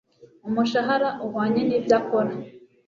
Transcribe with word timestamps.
umushahara 0.47 1.09
uhwanye 1.25 1.61
nibyo 1.65 1.93
akora 1.99 2.31